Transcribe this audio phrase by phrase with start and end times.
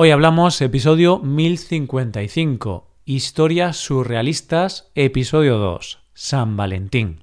[0.00, 7.18] Hoy hablamos episodio 1055, Historias surrealistas, episodio 2, San Valentín.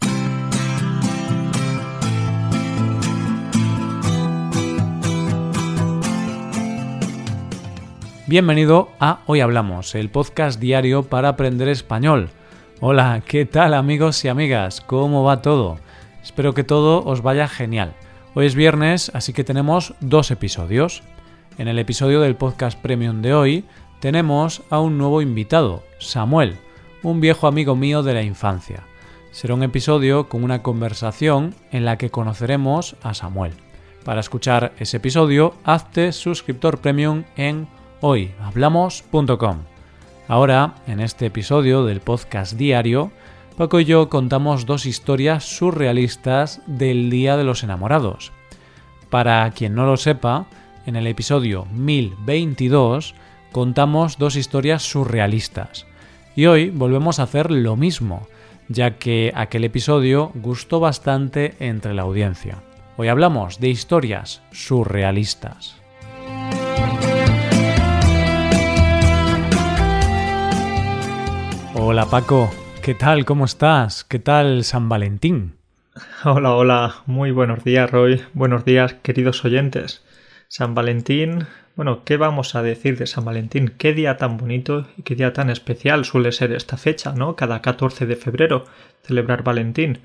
[8.28, 12.28] Bienvenido a Hoy Hablamos, el podcast diario para aprender español.
[12.82, 14.82] Hola, ¿qué tal amigos y amigas?
[14.82, 15.80] ¿Cómo va todo?
[16.22, 17.94] Espero que todo os vaya genial.
[18.34, 21.04] Hoy es viernes, así que tenemos dos episodios.
[21.58, 23.64] En el episodio del podcast premium de hoy
[24.02, 26.58] tenemos a un nuevo invitado, Samuel,
[27.02, 28.84] un viejo amigo mío de la infancia.
[29.32, 33.54] Será un episodio con una conversación en la que conoceremos a Samuel.
[34.04, 37.70] Para escuchar ese episodio, hazte suscriptor premium en
[38.02, 39.60] hoyhablamos.com.
[40.28, 43.14] Ahora, en este episodio del podcast diario,
[43.56, 48.34] Paco y yo contamos dos historias surrealistas del Día de los Enamorados.
[49.10, 50.48] Para quien no lo sepa,
[50.86, 53.16] en el episodio 1022
[53.52, 55.86] contamos dos historias surrealistas.
[56.36, 58.28] Y hoy volvemos a hacer lo mismo,
[58.68, 62.62] ya que aquel episodio gustó bastante entre la audiencia.
[62.98, 65.78] Hoy hablamos de historias surrealistas.
[71.74, 72.50] Hola Paco,
[72.82, 73.26] ¿qué tal?
[73.26, 74.04] ¿Cómo estás?
[74.04, 75.56] ¿Qué tal San Valentín?
[76.26, 80.04] Hola, hola, muy buenos días Roy, buenos días queridos oyentes.
[80.48, 83.74] San Valentín, bueno, ¿qué vamos a decir de San Valentín?
[83.78, 87.36] Qué día tan bonito y qué día tan especial suele ser esta fecha, ¿no?
[87.36, 88.66] Cada 14 de febrero,
[89.04, 90.00] celebrar Valentín.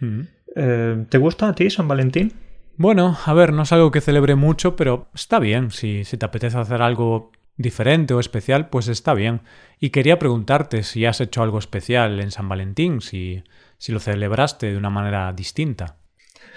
[0.00, 0.20] Mm.
[0.56, 2.32] Eh, ¿Te gusta a ti San Valentín?
[2.76, 5.70] Bueno, a ver, no es algo que celebre mucho, pero está bien.
[5.70, 9.40] Si, si te apetece hacer algo diferente o especial, pues está bien.
[9.80, 13.44] Y quería preguntarte si has hecho algo especial en San Valentín, si,
[13.78, 15.96] si lo celebraste de una manera distinta.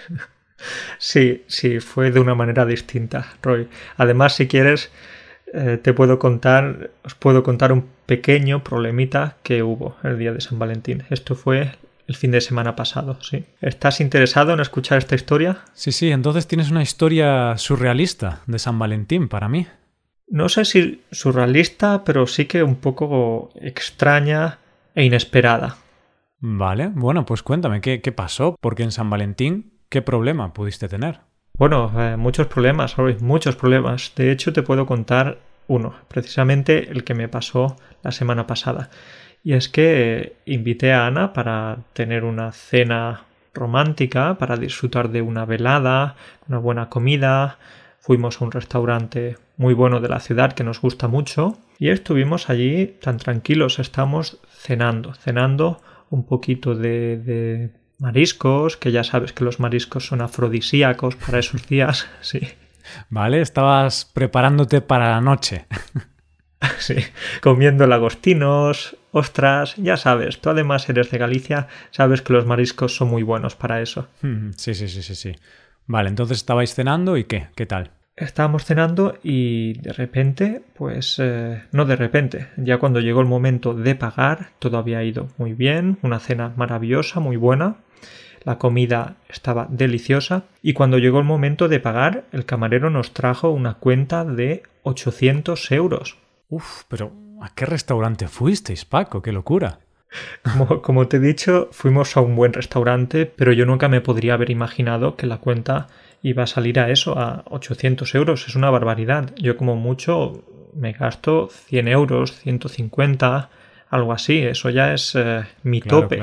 [0.98, 3.68] Sí, sí, fue de una manera distinta, Roy.
[3.96, 4.90] Además, si quieres,
[5.54, 10.40] eh, te puedo contar, os puedo contar un pequeño problemita que hubo el día de
[10.40, 11.04] San Valentín.
[11.10, 11.72] Esto fue
[12.06, 13.44] el fin de semana pasado, sí.
[13.60, 15.58] ¿Estás interesado en escuchar esta historia?
[15.74, 19.66] Sí, sí, entonces tienes una historia surrealista de San Valentín para mí.
[20.26, 24.58] No sé si surrealista, pero sí que un poco extraña
[24.94, 25.76] e inesperada.
[26.40, 28.56] Vale, bueno, pues cuéntame, ¿qué, qué pasó?
[28.60, 31.20] Porque en San Valentín ¿Qué problema pudiste tener?
[31.56, 34.12] Bueno, eh, muchos problemas, muchos problemas.
[34.16, 38.90] De hecho, te puedo contar uno, precisamente el que me pasó la semana pasada.
[39.42, 45.22] Y es que eh, invité a Ana para tener una cena romántica, para disfrutar de
[45.22, 46.16] una velada,
[46.48, 47.58] una buena comida.
[47.98, 52.50] Fuimos a un restaurante muy bueno de la ciudad que nos gusta mucho y estuvimos
[52.50, 59.60] allí tan tranquilos, estamos cenando, cenando un poquito de mariscos, que ya sabes que los
[59.60, 62.40] mariscos son afrodisíacos para esos días, sí.
[63.10, 65.66] Vale, estabas preparándote para la noche.
[66.78, 66.96] Sí,
[67.40, 73.08] comiendo lagostinos, ostras, ya sabes, tú además eres de Galicia, sabes que los mariscos son
[73.10, 74.08] muy buenos para eso.
[74.22, 75.36] Mm, sí, sí, sí, sí, sí.
[75.86, 77.92] Vale, entonces estabais cenando y qué, ¿qué tal?
[78.16, 83.74] Estábamos cenando y de repente, pues eh, no de repente, ya cuando llegó el momento
[83.74, 87.76] de pagar, todo había ido muy bien, una cena maravillosa, muy buena,
[88.44, 93.50] la comida estaba deliciosa y cuando llegó el momento de pagar, el camarero nos trajo
[93.50, 96.18] una cuenta de 800 euros.
[96.48, 99.22] Uf, pero ¿a qué restaurante fuisteis, Paco?
[99.22, 99.80] ¡Qué locura!
[100.42, 104.34] Como, como, te he dicho, fuimos a un buen restaurante, pero yo nunca me podría
[104.34, 105.88] haber imaginado que la cuenta
[106.22, 108.48] iba a salir a eso, a 800 euros.
[108.48, 109.34] Es una barbaridad.
[109.36, 110.44] Yo como mucho
[110.74, 113.50] me gasto 100 euros, 150,
[113.90, 114.38] algo así.
[114.38, 116.22] Eso ya es eh, mi tope.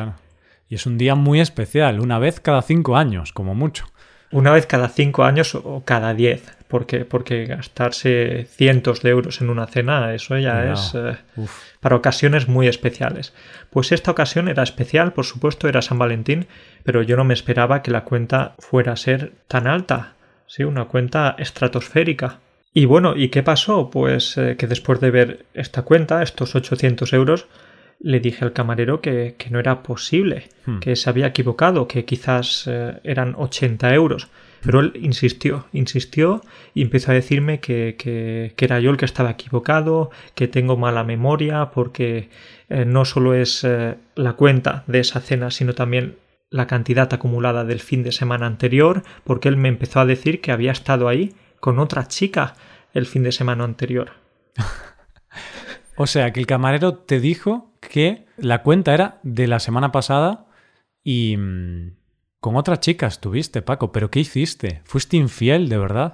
[0.69, 3.85] Y es un día muy especial, una vez cada cinco años, como mucho.
[4.31, 9.49] Una vez cada cinco años o cada diez, porque, porque gastarse cientos de euros en
[9.49, 11.15] una cena, eso ya es eh,
[11.79, 13.33] para ocasiones muy especiales.
[13.69, 16.47] Pues esta ocasión era especial, por supuesto, era San Valentín,
[16.83, 20.15] pero yo no me esperaba que la cuenta fuera a ser tan alta.
[20.47, 22.39] Sí, una cuenta estratosférica.
[22.73, 23.89] Y bueno, ¿y qué pasó?
[23.89, 27.47] Pues eh, que después de ver esta cuenta, estos 800 euros,
[27.99, 30.79] le dije al camarero que, no era posible, hmm.
[30.79, 34.29] que se había equivocado, que quizás eh, eran 80 euros.
[34.61, 36.41] Pero él insistió, insistió
[36.73, 41.03] y empezó a decirme que, que, era yo el que estaba equivocado, que tengo mala
[41.03, 42.29] memoria, porque
[42.69, 46.17] eh, no solo es eh, la cuenta de esa cena, sino también
[46.49, 50.51] la cantidad acumulada del fin de semana anterior, porque él me empezó a decir que
[50.51, 52.55] había estado ahí con otra chica
[52.93, 54.13] el fin de semana anterior.
[55.95, 60.47] o sea, que el camarero te dijo que la cuenta era de la semana pasada
[61.03, 61.91] y mm,
[62.39, 63.91] con otra chica estuviste, Paco.
[63.91, 64.81] ¿Pero qué hiciste?
[64.85, 66.13] ¿Fuiste infiel, de verdad?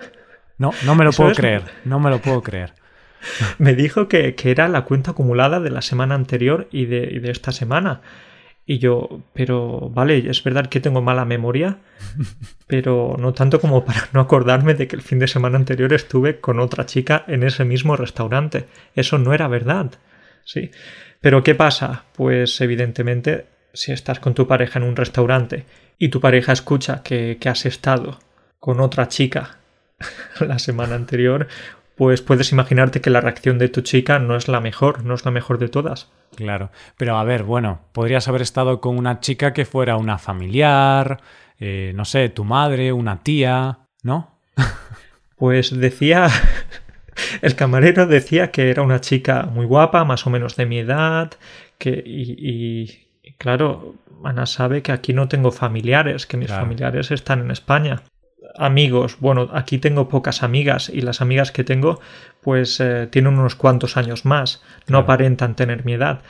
[0.57, 1.63] No, no me lo puedo creer.
[1.85, 2.73] No me lo puedo creer.
[3.57, 7.51] me dijo que, era la cuenta acumulada de la semana anterior y de, de esta
[7.51, 8.01] semana.
[8.65, 11.79] Y yo, pero vale, es verdad que tengo mala memoria,
[12.67, 16.39] pero no tanto como para no acordarme de que el fin de semana anterior estuve
[16.39, 18.67] con otra chica en ese mismo restaurante.
[18.95, 19.91] Eso no era verdad.
[20.43, 20.71] Sí.
[21.19, 22.05] Pero ¿qué pasa?
[22.13, 25.65] Pues evidentemente, si estás con tu pareja en un restaurante
[25.97, 28.19] y tu pareja escucha que, que has estado
[28.59, 29.57] con otra chica
[30.39, 31.47] la semana anterior,
[31.95, 35.23] pues puedes imaginarte que la reacción de tu chica no es la mejor, no es
[35.23, 36.09] la mejor de todas.
[36.35, 41.21] Claro, pero a ver, bueno, podrías haber estado con una chica que fuera una familiar,
[41.59, 44.39] eh, no sé, tu madre, una tía, ¿no?
[45.37, 46.27] pues decía,
[47.41, 51.31] el camarero decía que era una chica muy guapa, más o menos de mi edad,
[51.77, 57.51] que, y, claro, Ana sabe que aquí no tengo familiares, que mis familiares están en
[57.51, 58.03] España
[58.57, 61.99] amigos, bueno, aquí tengo pocas amigas y las amigas que tengo
[62.41, 66.21] pues eh, tienen unos cuantos años más, no aparentan tener mi edad.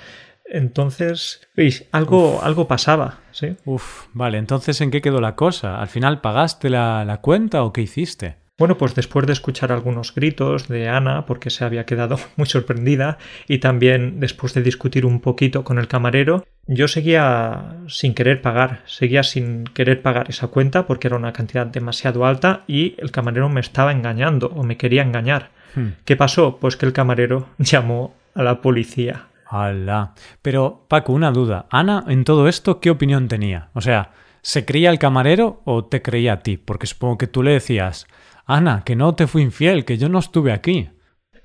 [0.45, 1.87] Entonces, ¿veis?
[1.91, 3.55] Algo, algo pasaba, ¿sí?
[3.63, 5.81] Uf, vale, entonces ¿en qué quedó la cosa?
[5.81, 8.37] ¿Al final pagaste la, la cuenta o qué hiciste?
[8.57, 13.17] Bueno, pues después de escuchar algunos gritos de Ana, porque se había quedado muy sorprendida,
[13.47, 18.83] y también después de discutir un poquito con el camarero, yo seguía sin querer pagar,
[18.85, 23.49] seguía sin querer pagar esa cuenta porque era una cantidad demasiado alta y el camarero
[23.49, 25.49] me estaba engañando o me quería engañar.
[25.75, 25.89] Hmm.
[26.05, 26.57] ¿Qué pasó?
[26.57, 29.27] Pues que el camarero llamó a la policía.
[29.47, 30.13] ¡Hala!
[30.41, 31.65] Pero, Paco, una duda.
[31.71, 33.69] Ana, en todo esto, ¿qué opinión tenía?
[33.73, 34.11] O sea,
[34.41, 36.55] ¿se creía el camarero o te creía a ti?
[36.57, 38.07] Porque supongo que tú le decías,
[38.55, 40.89] Ana, que no te fui infiel, que yo no estuve aquí.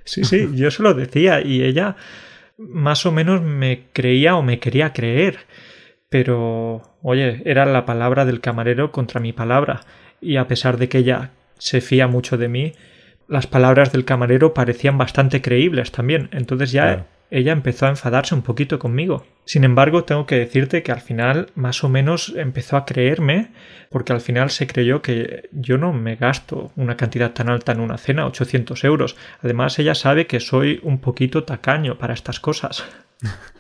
[0.05, 1.97] Sí, sí, yo se lo decía y ella
[2.59, 5.39] más o menos me creía o me quería creer.
[6.09, 9.81] Pero, oye, era la palabra del camarero contra mi palabra,
[10.21, 12.73] y a pesar de que ella se fía mucho de mí,
[13.29, 16.29] las palabras del camarero parecían bastante creíbles también.
[16.33, 19.27] Entonces ya ella empezó a enfadarse un poquito conmigo.
[19.45, 23.53] Sin embargo, tengo que decirte que al final más o menos empezó a creerme,
[23.91, 27.81] porque al final se creyó que yo no me gasto una cantidad tan alta en
[27.81, 29.17] una cena, 800 euros.
[29.43, 32.85] Además, ella sabe que soy un poquito tacaño para estas cosas.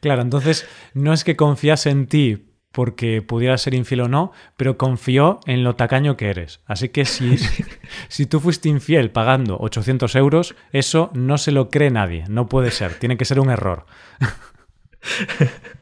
[0.00, 4.78] Claro, entonces no es que confiase en ti porque pudiera ser infiel o no, pero
[4.78, 6.60] confió en lo tacaño que eres.
[6.66, 7.36] Así que si,
[8.08, 12.70] si tú fuiste infiel pagando 800 euros, eso no se lo cree nadie, no puede
[12.70, 13.86] ser, tiene que ser un error.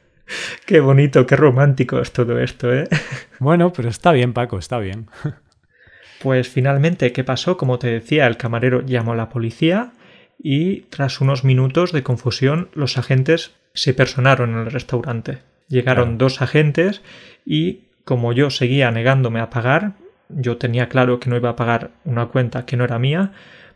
[0.66, 2.88] Qué bonito, qué romántico es todo esto, ¿eh?
[3.38, 5.08] Bueno, pero está bien, Paco, está bien.
[6.20, 7.56] Pues finalmente, ¿qué pasó?
[7.56, 9.92] Como te decía, el camarero llamó a la policía
[10.38, 15.38] y tras unos minutos de confusión los agentes se personaron en el restaurante.
[15.68, 17.02] Llegaron dos agentes
[17.44, 19.94] y como yo seguía negándome a pagar,
[20.28, 23.32] yo tenía claro que no iba a pagar una cuenta que no era mía,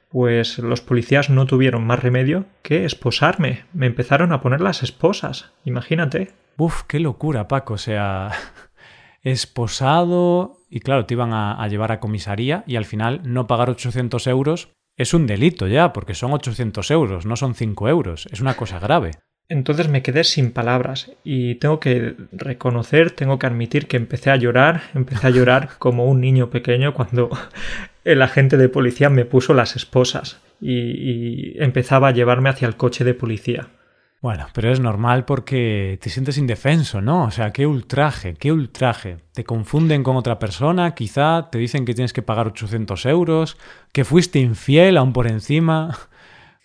[0.09, 3.65] pues los policías no tuvieron más remedio que esposarme.
[3.73, 6.33] Me empezaron a poner las esposas, imagínate.
[6.57, 7.75] Uf, qué locura, Paco.
[7.75, 8.31] O sea,
[9.23, 13.71] esposado y claro, te iban a, a, llevar a comisaría y al final no pagar
[13.71, 18.29] 800 euros es un delito ya, porque son 800 euros, no son 5 euros.
[18.31, 19.13] Es una cosa grave.
[19.53, 24.37] Entonces me quedé sin palabras y tengo que reconocer, tengo que admitir que empecé a
[24.37, 27.29] llorar, empecé a llorar como un niño pequeño cuando
[28.05, 33.05] el agente de policía me puso las esposas y, empezaba a llevarme hacia el coche
[33.05, 33.69] de policía.
[34.23, 37.25] Bueno, pero es normal porque te sientes indefenso, ¿no?
[37.25, 39.19] O sea, qué ultraje, qué ultraje.
[39.35, 43.59] Te confunden con otra persona, quizá te dicen que tienes que pagar 800 euros,
[43.93, 45.99] que fuiste infiel aún por encima.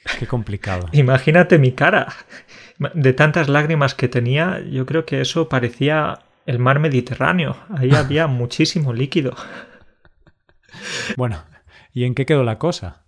[0.20, 0.88] Qué complicado.
[0.91, 2.08] Imagínate mi cara
[2.93, 7.57] de tantas lágrimas que tenía, yo creo que eso parecía el mar Mediterráneo.
[7.69, 9.36] Ahí había muchísimo líquido.
[11.15, 11.43] Bueno,
[11.93, 13.05] ¿y en qué quedó la cosa?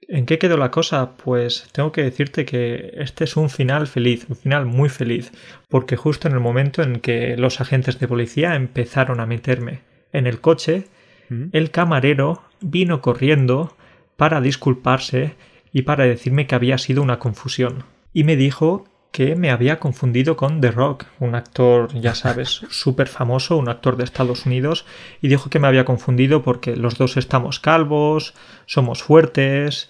[0.00, 1.16] ¿En qué quedó la cosa?
[1.16, 5.32] Pues tengo que decirte que este es un final feliz, un final muy feliz,
[5.68, 9.80] porque justo en el momento en que los agentes de policía empezaron a meterme
[10.12, 10.84] en el coche,
[11.28, 11.48] mm.
[11.52, 13.76] el camarero vino corriendo
[14.16, 15.34] para disculparse
[15.72, 17.84] y para decirme que había sido una confusión.
[18.14, 23.08] Y me dijo que me había confundido con The Rock, un actor, ya sabes, súper
[23.08, 24.84] famoso, un actor de Estados Unidos,
[25.20, 28.34] y dijo que me había confundido porque los dos estamos calvos,
[28.66, 29.88] somos fuertes,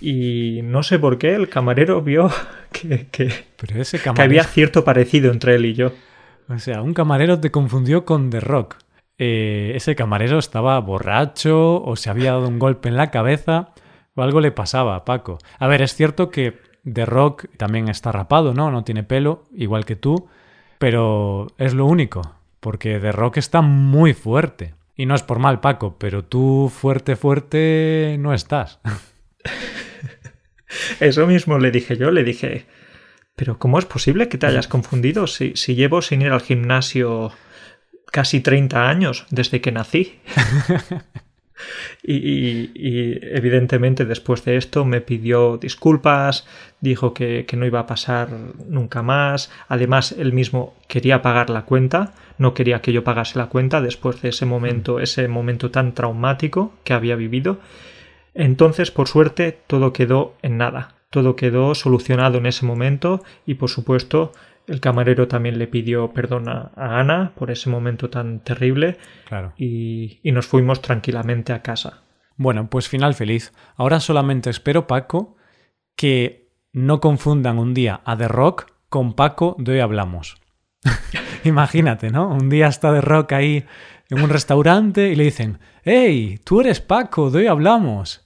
[0.00, 2.30] y no sé por qué el camarero vio
[2.72, 3.32] que, que,
[4.16, 5.92] había cierto parecido entre él y yo.
[6.48, 8.76] O sea, un camarero te confundió con The Rock.
[9.18, 13.70] Eh, ese camarero estaba borracho o se había dado un golpe en la cabeza
[14.14, 15.38] o algo le pasaba a Paco.
[15.58, 18.70] A ver, es cierto que The Rock también está rapado, ¿no?
[18.70, 20.28] No tiene pelo, igual que tú,
[20.78, 24.74] pero es lo único, porque The Rock está muy fuerte.
[24.96, 28.80] Y no es por mal, Paco, pero tú fuerte, fuerte no estás.
[31.00, 32.66] Eso mismo le dije yo, le dije,
[33.36, 37.32] pero ¿cómo es posible que te hayas confundido si, si llevo sin ir al gimnasio
[38.10, 40.20] casi 30 años desde que nací?
[42.02, 46.46] Y, evidentemente después de esto me pidió disculpas,
[46.80, 48.28] dijo que, no iba a pasar
[48.66, 49.50] nunca más.
[49.68, 54.22] Además, él mismo quería pagar la cuenta, no quería que yo pagase la cuenta después
[54.22, 55.00] de ese momento, mm.
[55.00, 57.58] ese momento tan traumático que había vivido.
[58.34, 60.94] Entonces, por suerte, todo quedó en nada.
[61.10, 64.32] Todo quedó solucionado en ese momento y, por supuesto,
[64.68, 69.52] el camarero también le pidió perdón a, Ana por ese momento tan terrible claro.
[69.56, 72.02] y, nos fuimos tranquilamente a casa.
[72.36, 73.52] Bueno, pues final feliz.
[73.76, 75.36] Ahora solamente espero, Paco,
[75.96, 80.36] que no confundan un día a The Rock con Paco de hoy hablamos.
[81.44, 82.28] Imagínate, ¿no?
[82.28, 83.64] Un día está The Rock ahí
[84.10, 88.24] en un restaurante y le dicen, hey, tú eres Paco, de hoy hablamos.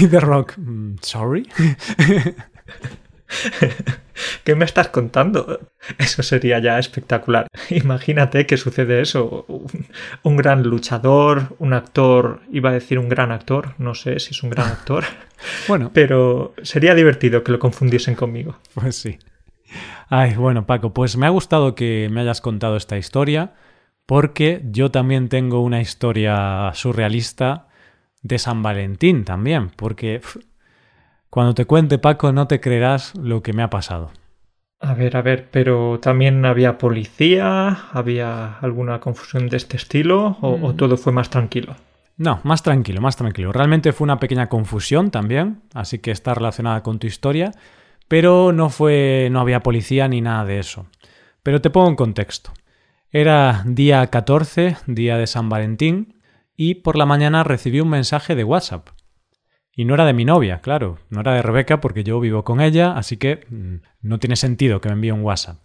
[0.00, 1.48] Y The Rock, mm, sorry.
[4.44, 5.60] ¿Qué me estás contando?
[5.98, 7.46] Eso sería ya espectacular.
[7.70, 9.46] Imagínate que sucede eso.
[10.22, 14.42] Un, gran luchador, un actor, iba a decir un gran actor, no sé si es
[14.42, 15.04] un gran actor.
[15.68, 15.90] bueno.
[15.92, 18.58] Pero sería divertido que lo confundiesen conmigo.
[18.74, 19.18] Pues sí.
[20.08, 23.54] Ay, bueno, Paco, pues me ha gustado que me hayas contado esta historia,
[24.06, 27.66] porque yo también tengo una historia surrealista
[28.22, 30.20] de San Valentín también, porque
[31.30, 34.10] cuando te cuente Paco no te creerás lo que me ha pasado.
[34.80, 40.56] A ver, a ver, pero también había policía, había alguna confusión de este estilo o,
[40.58, 40.76] mm.
[40.76, 41.76] todo fue más tranquilo.
[42.18, 43.52] No, más tranquilo, más tranquilo.
[43.52, 47.52] Realmente fue una pequeña confusión también, así que está relacionada con tu historia,
[48.08, 50.86] pero no fue, no había policía ni nada de eso.
[51.42, 52.52] Pero te pongo en contexto.
[53.10, 56.20] Era día 14, día de San Valentín,
[56.56, 58.88] y por la mañana recibí un mensaje de WhatsApp
[59.76, 62.62] y no era de mi novia, claro, no era de Rebeca porque yo vivo con
[62.62, 65.58] ella, así que mm, no tiene sentido que me envíe un WhatsApp.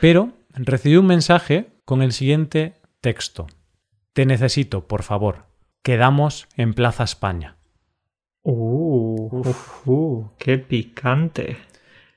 [0.00, 3.46] Pero recibí un mensaje con el siguiente texto.
[4.12, 5.44] Te necesito, por favor.
[5.84, 7.56] Quedamos en Plaza España.
[8.42, 9.42] Uh,
[9.86, 11.58] uh qué picante.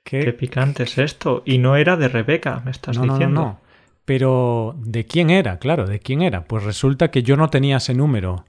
[0.03, 0.33] ¿Qué?
[0.33, 1.43] picante es esto.
[1.45, 3.41] Y no era de Rebeca, me estás diciendo.
[3.41, 3.59] No, no.
[4.05, 5.59] Pero ¿de quién era?
[5.59, 6.45] Claro, ¿de quién era?
[6.45, 8.45] Pues resulta que yo no tenía ese número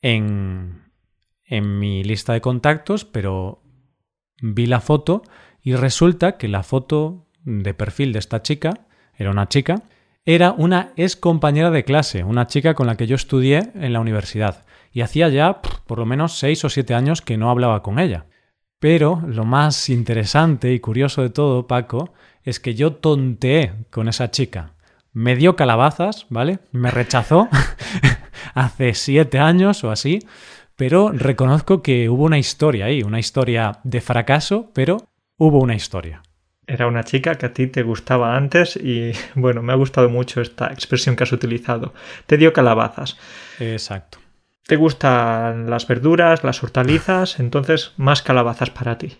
[0.00, 0.85] en,
[1.46, 3.62] en mi lista de contactos, pero
[4.40, 5.22] vi la foto
[5.62, 9.82] y resulta que la foto de perfil de esta chica, era una chica,
[10.24, 14.00] era una ex compañera de clase, una chica con la que yo estudié en la
[14.00, 14.64] universidad.
[14.92, 18.26] Y hacía ya por lo menos seis o siete años que no hablaba con ella.
[18.78, 22.12] Pero lo más interesante y curioso de todo, Paco,
[22.42, 24.74] es que yo tonteé con esa chica.
[25.12, 26.58] Me dio calabazas, ¿vale?
[26.72, 27.48] Me rechazó
[28.54, 30.20] hace siete años o así,
[30.76, 36.22] pero reconozco que hubo una historia ahí, una historia de fracaso, pero hubo una historia.
[36.66, 40.40] Era una chica que a ti te gustaba antes y bueno, me ha gustado mucho
[40.40, 41.94] esta expresión que has utilizado.
[42.26, 43.16] Te dio calabazas.
[43.58, 44.18] Exacto.
[44.66, 49.16] Te gustan las verduras, las hortalizas, entonces más calabazas para ti.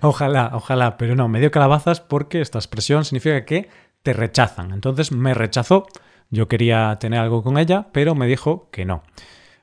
[0.00, 3.68] Ojalá, ojalá, pero no, me dio calabazas porque esta expresión significa que
[4.02, 4.70] te rechazan.
[4.70, 5.86] Entonces me rechazó,
[6.30, 9.02] yo quería tener algo con ella, pero me dijo que no.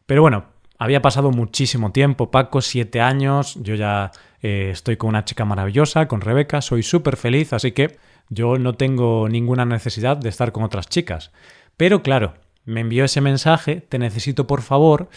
[0.05, 4.11] Pero bueno, había pasado muchísimo tiempo, Paco, siete años, yo ya
[4.41, 7.97] eh, estoy con una chica maravillosa, con Rebeca, soy súper feliz, así que
[8.29, 11.31] yo no tengo ninguna necesidad de estar con otras chicas.
[11.77, 12.33] Pero claro,
[12.65, 15.09] me envió ese mensaje, te necesito por favor,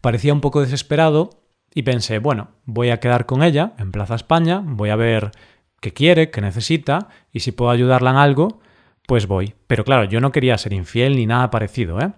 [0.00, 1.30] parecía un poco desesperado
[1.74, 5.32] y pensé, bueno, voy a quedar con ella en Plaza España, voy a ver
[5.80, 8.60] qué quiere, qué necesita y si puedo ayudarla en algo,
[9.06, 9.54] pues voy.
[9.66, 12.12] Pero claro, yo no quería ser infiel ni nada parecido, ¿eh?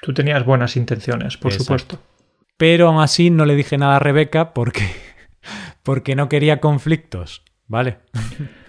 [0.00, 1.98] Tú tenías buenas intenciones, por supuesto
[2.60, 4.84] pero aún así no le dije nada a Rebeca porque,
[5.82, 7.96] porque no quería conflictos, ¿vale?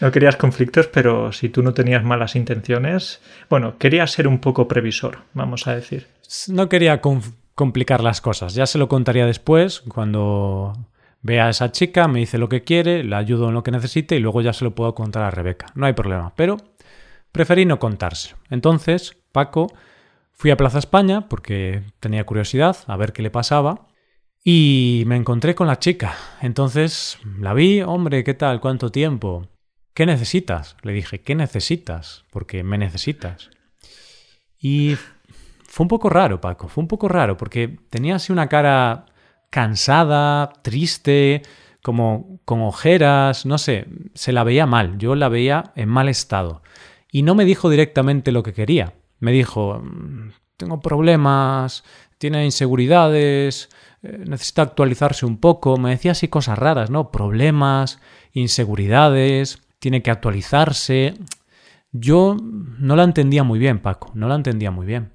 [0.00, 3.20] No querías conflictos, pero si tú no tenías malas intenciones,
[3.50, 6.06] bueno, querías ser un poco previsor, vamos a decir.
[6.46, 7.00] No quería
[7.56, 10.74] complicar las cosas, ya se lo contaría después, cuando
[11.22, 14.14] vea a esa chica, me dice lo que quiere, le ayudo en lo que necesite
[14.14, 16.58] y luego ya se lo puedo contar a Rebeca, no hay problema, pero
[17.32, 18.36] preferí no contarse.
[18.50, 19.66] Entonces, Paco
[20.40, 23.88] Fui a Plaza España porque tenía curiosidad a ver qué le pasaba
[24.44, 26.14] y me encontré con la chica.
[26.40, 28.60] Entonces la vi, hombre, ¿qué tal?
[28.60, 29.48] ¿Cuánto tiempo?
[29.94, 30.76] ¿Qué necesitas?
[30.82, 32.24] Le dije, ¿qué necesitas?
[32.30, 33.50] Porque me necesitas.
[34.60, 34.96] Y
[35.64, 39.06] fue un poco raro, Paco, fue un poco raro porque tenía así una cara
[39.50, 41.42] cansada, triste,
[41.82, 46.62] como con ojeras, no sé, se la veía mal, yo la veía en mal estado.
[47.10, 49.82] Y no me dijo directamente lo que quería me dijo,
[50.56, 51.84] tengo problemas,
[52.18, 53.68] tiene inseguridades,
[54.02, 57.10] eh, necesita actualizarse un poco, me decía así cosas raras, ¿no?
[57.10, 58.00] Problemas,
[58.32, 61.14] inseguridades, tiene que actualizarse.
[61.92, 65.12] Yo no la entendía muy bien, Paco, no la entendía muy bien.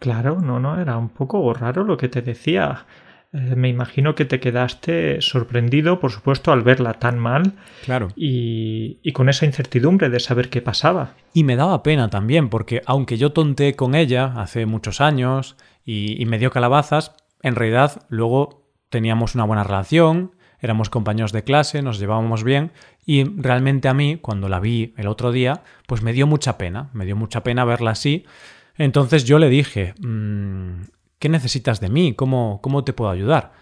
[0.00, 2.86] Claro, no, no, era un poco raro lo que te decía.
[3.32, 7.54] Eh, me imagino que te quedaste sorprendido, por supuesto, al verla tan mal.
[7.84, 8.08] Claro.
[8.16, 11.14] Y, y, con esa incertidumbre de saber qué pasaba.
[11.34, 16.20] Y me daba pena también, porque aunque yo tonté con ella hace muchos años y,
[16.20, 21.82] y me dio calabazas, en realidad luego teníamos una buena relación, éramos compañeros de clase,
[21.82, 22.72] nos llevábamos bien
[23.04, 26.90] y realmente a mí, cuando la vi el otro día, pues me dio mucha pena,
[26.92, 28.24] me dio mucha pena verla así.
[28.76, 30.82] Entonces yo le dije, mmm,
[31.18, 32.14] ¿Qué necesitas de mí?
[32.14, 33.52] ¿Cómo, ¿Cómo te puedo ayudar?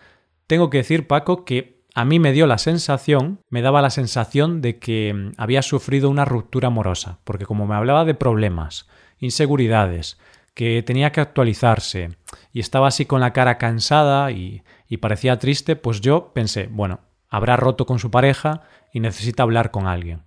[0.46, 4.60] Tengo que decir, Paco, que a mí me dio la sensación, me daba la sensación
[4.60, 8.86] de que mm, había sufrido una ruptura amorosa, porque como me hablaba de problemas,
[9.18, 10.18] inseguridades,
[10.52, 12.10] que tenía que actualizarse
[12.52, 17.00] y estaba así con la cara cansada y, y parecía triste, pues yo pensé, bueno,
[17.30, 20.25] habrá roto con su pareja y necesita hablar con alguien.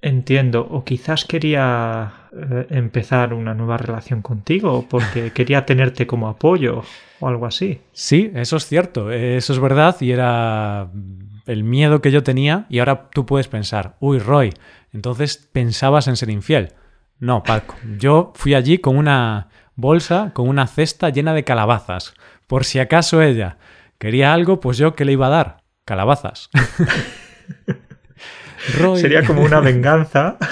[0.00, 6.82] Entiendo, o quizás quería eh, empezar una nueva relación contigo porque quería tenerte como apoyo
[7.18, 7.80] o algo así.
[7.92, 10.88] Sí, eso es cierto, eso es verdad y era
[11.46, 14.52] el miedo que yo tenía y ahora tú puedes pensar, uy Roy,
[14.92, 16.74] entonces pensabas en ser infiel.
[17.18, 22.14] No, Paco, yo fui allí con una bolsa, con una cesta llena de calabazas,
[22.46, 23.58] por si acaso ella
[23.98, 26.50] quería algo, pues yo qué le iba a dar, calabazas.
[28.96, 30.36] Sería como una venganza.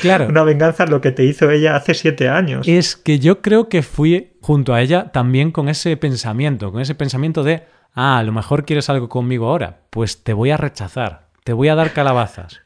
[0.00, 0.26] Claro.
[0.28, 2.66] Una venganza lo que te hizo ella hace siete años.
[2.66, 6.94] Es que yo creo que fui junto a ella también con ese pensamiento, con ese
[6.94, 7.64] pensamiento de,
[7.94, 11.68] ah, a lo mejor quieres algo conmigo ahora, pues te voy a rechazar, te voy
[11.68, 12.60] a dar calabazas.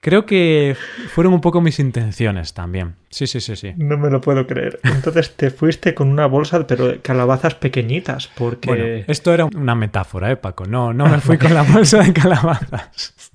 [0.00, 0.76] Creo que
[1.08, 2.94] fueron un poco mis intenciones también.
[3.10, 3.74] Sí, sí, sí, sí.
[3.76, 4.78] No me lo puedo creer.
[4.84, 8.68] Entonces te fuiste con una bolsa, pero de calabazas pequeñitas, porque...
[8.68, 10.66] Bueno, esto era una metáfora, ¿eh, Paco?
[10.66, 13.32] No, no me fui con la bolsa de calabazas.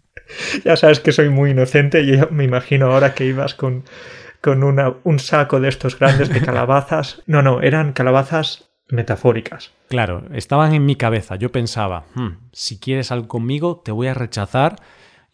[0.63, 3.83] Ya sabes que soy muy inocente y yo me imagino ahora que ibas con,
[4.41, 7.21] con una, un saco de estos grandes de calabazas.
[7.27, 9.71] No, no, eran calabazas metafóricas.
[9.89, 11.35] Claro, estaban en mi cabeza.
[11.35, 14.77] Yo pensaba, hmm, si quieres algo conmigo, te voy a rechazar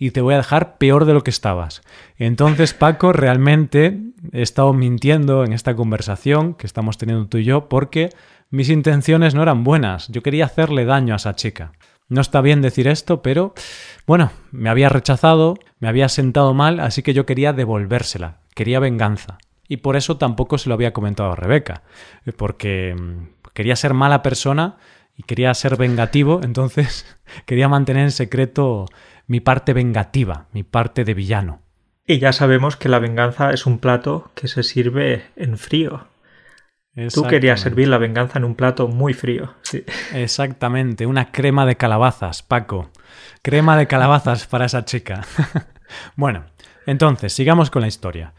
[0.02, 1.82] y te voy a dejar peor de lo que estabas.
[2.18, 4.00] Entonces, Paco, realmente
[4.32, 8.10] he estado mintiendo en esta conversación que estamos teniendo tú y yo porque
[8.50, 10.08] mis intenciones no eran buenas.
[10.08, 11.74] Yo quería hacerle daño a esa chica.
[12.08, 13.54] No está bien decir esto, pero
[14.08, 19.38] bueno, me había rechazado, me había sentado mal, así que yo quería devolvérsela, quería venganza.
[19.68, 21.84] Y por eso tampoco se lo había comentado a Rebeca,
[22.38, 24.78] porque mm, quería ser mala persona
[25.16, 27.06] y quería ser vengativo, entonces
[27.46, 28.86] quería mantener en secreto
[29.30, 31.62] mi parte vengativa, mi parte de villano.
[32.06, 36.08] Y ya sabemos que la venganza es un plato que se sirve en frío.
[37.14, 39.54] Tú querías servir la venganza en un plato muy frío.
[39.62, 39.86] Sí.
[40.16, 42.90] Exactamente, una crema de calabazas, Paco.
[43.44, 45.22] Crema de calabazas para esa chica.
[46.16, 46.46] bueno,
[46.88, 48.34] entonces, sigamos con la historia.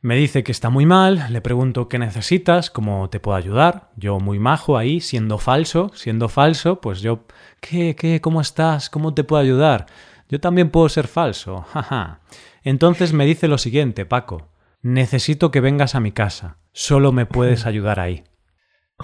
[0.00, 3.90] Me dice que está muy mal, le pregunto qué necesitas, cómo te puedo ayudar.
[3.96, 7.24] Yo muy majo ahí, siendo falso, siendo falso, pues yo,
[7.60, 8.88] ¿qué, qué, cómo estás?
[8.88, 9.86] ¿Cómo te puedo ayudar?
[10.30, 11.62] Yo también puedo ser falso.
[11.72, 12.20] Jaja.
[12.62, 14.48] Entonces me dice lo siguiente, Paco.
[14.80, 16.58] Necesito que vengas a mi casa.
[16.72, 18.24] Solo me puedes ayudar ahí.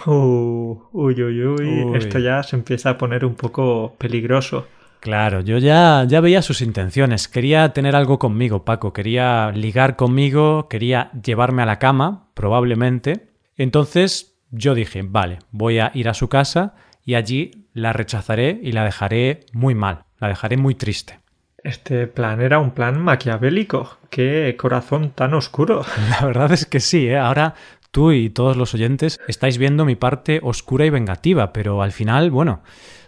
[0.05, 4.67] Uh, uy, uy, uy, Esto ya se empieza a poner un poco peligroso.
[5.01, 7.29] Claro, yo ya, ya veía sus intenciones.
[7.29, 8.93] Quería tener algo conmigo, Paco.
[8.93, 13.31] Quería ligar conmigo, quería llevarme a la cama, probablemente.
[13.57, 18.73] Entonces yo dije, vale, voy a ir a su casa y allí la rechazaré y
[18.73, 20.06] la dejaré muy mal.
[20.19, 21.21] La dejaré muy triste.
[21.63, 23.99] Este plan era un plan maquiavélico.
[24.09, 25.85] Qué corazón tan oscuro.
[26.11, 27.19] La verdad es que sí, ¿eh?
[27.19, 27.55] Ahora
[27.91, 32.31] tú y todos los oyentes estáis viendo mi parte oscura y vengativa, pero al final,
[32.31, 32.63] bueno,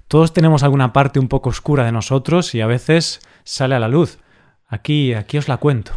[0.08, 3.88] todos tenemos alguna parte un poco oscura de nosotros y a veces sale a la
[3.88, 4.18] luz.
[4.66, 5.92] Aquí, aquí os la cuento.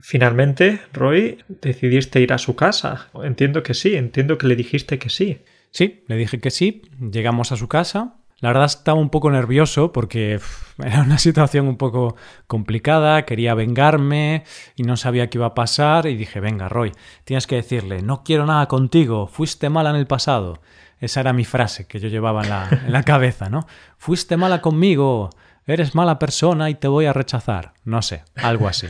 [0.00, 3.08] Finalmente, Roy, decidiste ir a su casa.
[3.22, 5.42] Entiendo que sí, entiendo que le dijiste que sí.
[5.70, 6.82] Sí, le dije que sí.
[6.98, 10.38] Llegamos a su casa la verdad estaba un poco nervioso porque
[10.84, 12.14] era una situación un poco
[12.46, 14.44] complicada, quería vengarme
[14.76, 16.92] y no sabía qué iba a pasar y dije, venga, Roy,
[17.24, 20.60] tienes que decirle, no quiero nada contigo, fuiste mala en el pasado.
[21.00, 23.66] Esa era mi frase que yo llevaba en la, en la cabeza, ¿no?
[23.96, 25.30] Fuiste mala conmigo,
[25.66, 27.72] eres mala persona y te voy a rechazar.
[27.84, 28.88] No sé, algo así.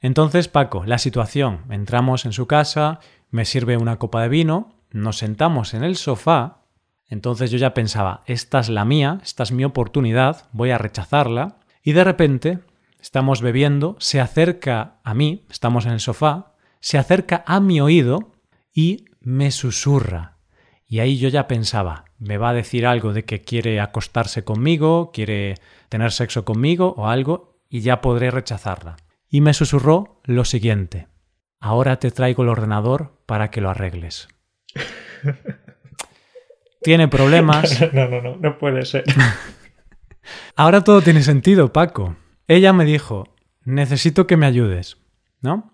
[0.00, 3.00] Entonces, Paco, la situación, entramos en su casa,
[3.32, 6.58] me sirve una copa de vino, nos sentamos en el sofá
[7.08, 11.56] entonces yo ya pensaba, esta es la mía, esta es mi oportunidad, voy a rechazarla.
[11.82, 12.58] Y de repente
[13.00, 18.32] estamos bebiendo, se acerca a mí, estamos en el sofá, se acerca a mi oído
[18.72, 20.36] y me susurra.
[20.86, 25.10] Y ahí yo ya pensaba, me va a decir algo de que quiere acostarse conmigo,
[25.12, 25.54] quiere
[25.88, 28.96] tener sexo conmigo o algo, y ya podré rechazarla.
[29.28, 31.08] Y me susurró lo siguiente.
[31.60, 34.28] Ahora te traigo el ordenador para que lo arregles.
[36.82, 37.80] Tiene problemas.
[37.92, 39.04] No, no, no, no puede ser.
[40.56, 42.16] Ahora todo tiene sentido, Paco.
[42.46, 44.98] Ella me dijo, necesito que me ayudes,
[45.40, 45.72] ¿no?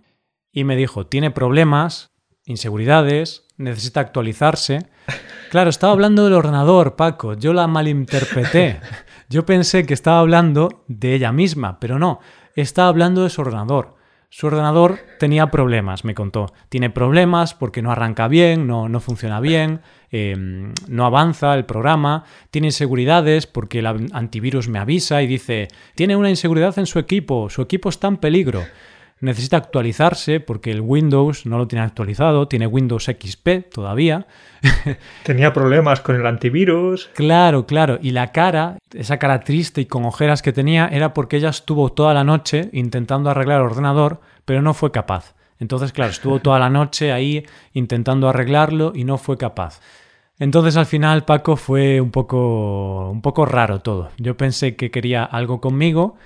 [0.52, 2.12] Y me dijo, tiene problemas,
[2.44, 4.86] inseguridades, necesita actualizarse.
[5.50, 7.34] Claro, estaba hablando del ordenador, Paco.
[7.34, 8.80] Yo la malinterpreté.
[9.28, 12.18] Yo pensé que estaba hablando de ella misma, pero no,
[12.56, 13.93] estaba hablando de su ordenador.
[14.36, 16.52] Su ordenador tenía problemas, me contó.
[16.68, 22.24] Tiene problemas porque no arranca bien, no, no funciona bien, em, no avanza el programa,
[22.50, 27.48] tiene inseguridades porque el antivirus me avisa y dice, tiene una inseguridad en su equipo,
[27.48, 28.64] su equipo está en peligro
[29.20, 34.26] necesita actualizarse porque el Windows no lo tiene actualizado, tiene Windows XP todavía.
[35.24, 37.10] Tenía problemas con el antivirus.
[37.14, 37.98] Claro, claro.
[38.02, 41.92] Y la cara, esa cara triste y con ojeras que tenía, era porque ella estuvo
[41.92, 45.34] toda la noche intentando arreglar el ordenador, pero no fue capaz.
[45.58, 49.80] Entonces, claro, estuvo toda la noche ahí intentando arreglarlo y no fue capaz.
[50.38, 54.10] Entonces al final Paco fue un poco un poco raro todo.
[54.18, 56.16] Yo pensé que quería algo conmigo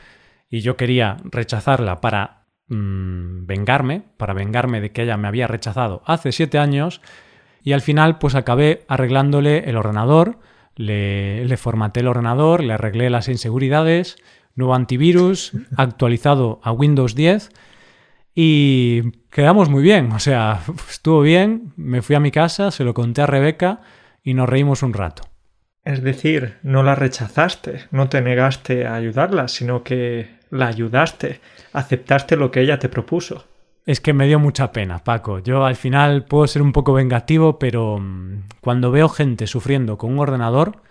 [0.50, 2.37] y yo quería rechazarla para
[2.70, 7.00] Mm, vengarme, para vengarme de que ella me había rechazado hace siete años
[7.64, 10.38] y al final pues acabé arreglándole el ordenador,
[10.76, 14.18] le, le formaté el ordenador, le arreglé las inseguridades,
[14.54, 17.50] nuevo antivirus, actualizado a Windows 10
[18.34, 22.92] y quedamos muy bien, o sea, estuvo bien, me fui a mi casa, se lo
[22.92, 23.80] conté a Rebeca
[24.22, 25.22] y nos reímos un rato.
[25.84, 31.40] Es decir, no la rechazaste, no te negaste a ayudarla, sino que la ayudaste,
[31.72, 33.44] aceptaste lo que ella te propuso.
[33.86, 35.38] Es que me dio mucha pena, Paco.
[35.38, 40.12] Yo al final puedo ser un poco vengativo, pero mm, cuando veo gente sufriendo con
[40.12, 40.82] un ordenador,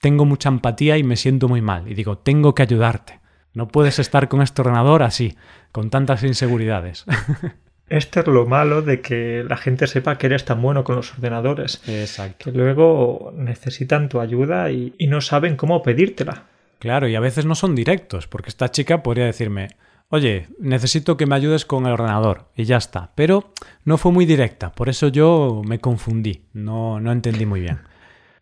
[0.00, 1.90] tengo mucha empatía y me siento muy mal.
[1.90, 3.20] Y digo, tengo que ayudarte.
[3.54, 5.36] No puedes estar con este ordenador así,
[5.72, 7.04] con tantas inseguridades.
[7.88, 11.12] Esto es lo malo de que la gente sepa que eres tan bueno con los
[11.12, 11.82] ordenadores.
[11.88, 12.52] Exacto.
[12.52, 16.44] Que luego necesitan tu ayuda y, y no saben cómo pedírtela.
[16.84, 19.68] Claro, y a veces no son directos, porque esta chica podría decirme,
[20.10, 23.12] oye, necesito que me ayudes con el ordenador, y ya está.
[23.14, 23.54] Pero
[23.86, 27.80] no fue muy directa, por eso yo me confundí, no, no entendí muy bien.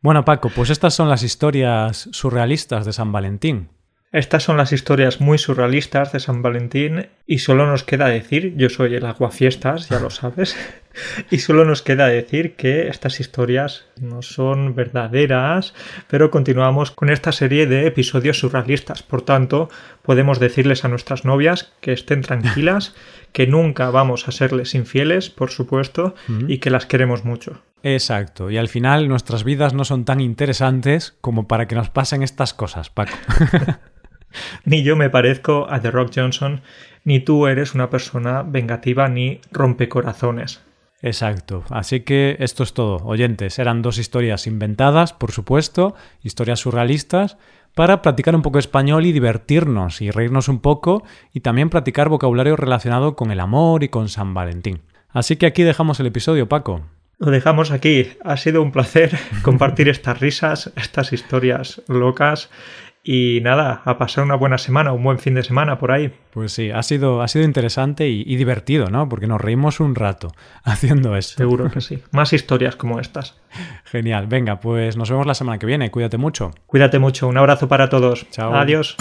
[0.01, 3.69] Bueno, Paco, pues estas son las historias surrealistas de San Valentín.
[4.13, 8.69] Estas son las historias muy surrealistas de San Valentín y solo nos queda decir, yo
[8.69, 10.55] soy el aguafiestas, ya lo sabes,
[11.31, 15.73] y solo nos queda decir que estas historias no son verdaderas,
[16.09, 19.03] pero continuamos con esta serie de episodios surrealistas.
[19.03, 19.71] Por tanto,
[20.03, 22.95] podemos decirles a nuestras novias que estén tranquilas,
[23.33, 26.15] que nunca vamos a serles infieles, por supuesto,
[26.49, 27.63] y que las queremos mucho.
[27.83, 32.23] Exacto, y al final nuestras vidas no son tan interesantes como para que nos pasen
[32.23, 33.17] estas cosas, Paco.
[34.65, 36.63] ni yo me parezco a The Rock Johnson,
[37.05, 40.63] ni tú eres una persona vengativa ni rompecorazones.
[41.03, 41.65] Exacto.
[41.69, 42.99] Así que esto es todo.
[43.05, 47.37] Oyentes, eran dos historias inventadas, por supuesto, historias surrealistas,
[47.75, 52.57] para practicar un poco español y divertirnos y reírnos un poco y también practicar vocabulario
[52.57, 54.83] relacionado con el amor y con San Valentín.
[55.09, 56.83] Así que aquí dejamos el episodio, Paco.
[57.19, 58.11] Lo dejamos aquí.
[58.25, 62.51] Ha sido un placer compartir estas risas, estas historias locas
[63.05, 66.13] y nada, a pasar una buena semana, un buen fin de semana por ahí.
[66.31, 69.09] Pues sí, ha sido, ha sido interesante y, y, divertido, ¿no?
[69.09, 70.33] Porque nos reímos un rato
[70.65, 71.39] haciendo esto.
[71.39, 72.03] Seguro que sí.
[72.13, 73.41] Más historias como estas.
[73.85, 74.27] Genial.
[74.29, 75.91] Venga, pues nos vemos la semana que viene.
[75.91, 76.53] Cuídate mucho.
[76.67, 77.27] Cuídate mucho.
[77.29, 78.29] Un abrazo para todos.
[78.31, 78.55] Chao.
[78.55, 78.97] Adiós.